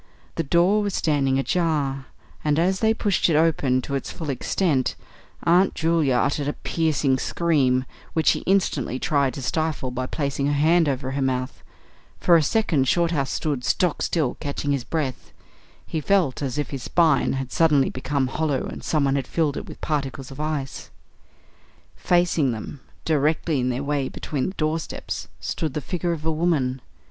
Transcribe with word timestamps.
The 0.33 0.41
door 0.43 0.81
was 0.81 0.95
standing 0.95 1.37
ajar, 1.37 2.07
and 2.43 2.57
as 2.57 2.79
they 2.79 2.91
pushed 2.91 3.29
it 3.29 3.35
open 3.35 3.83
to 3.83 3.93
its 3.93 4.11
full 4.11 4.31
extent 4.31 4.95
Aunt 5.43 5.75
Julia 5.75 6.15
uttered 6.15 6.47
a 6.47 6.53
piercing 6.53 7.19
scream, 7.19 7.85
which 8.13 8.25
she 8.29 8.39
instantly 8.47 8.97
tried 8.97 9.35
to 9.35 9.43
stifle 9.43 9.91
by 9.91 10.07
placing 10.07 10.47
her 10.47 10.53
hand 10.53 10.89
over 10.89 11.11
her 11.11 11.21
mouth. 11.21 11.61
For 12.19 12.35
a 12.35 12.41
second 12.41 12.87
Shorthouse 12.87 13.29
stood 13.29 13.63
stock 13.63 14.01
still, 14.01 14.37
catching 14.39 14.71
his 14.71 14.83
breath. 14.83 15.31
He 15.85 16.01
felt 16.01 16.41
as 16.41 16.57
if 16.57 16.71
his 16.71 16.81
spine 16.81 17.33
had 17.33 17.51
suddenly 17.51 17.91
become 17.91 18.25
hollow 18.25 18.63
and 18.65 18.83
someone 18.83 19.15
had 19.15 19.27
filled 19.27 19.55
it 19.55 19.67
with 19.67 19.81
particles 19.81 20.31
of 20.31 20.39
ice. 20.39 20.89
Facing 21.95 22.53
them, 22.53 22.79
directly 23.05 23.59
in 23.59 23.69
their 23.69 23.83
way 23.83 24.09
between 24.09 24.47
the 24.47 24.55
doorposts, 24.55 25.27
stood 25.39 25.75
the 25.75 25.79
figure 25.79 26.11
of 26.11 26.25
a 26.25 26.31
woman. 26.31 26.81